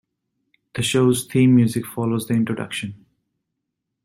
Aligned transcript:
The 0.73 0.81
show's 0.81 1.27
theme 1.27 1.55
music 1.55 1.85
follows 1.85 2.25
the 2.25 2.33
introduction. 2.33 3.05